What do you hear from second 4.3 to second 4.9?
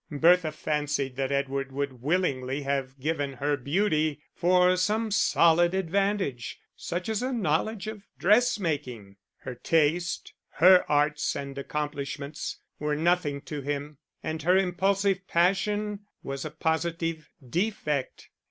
for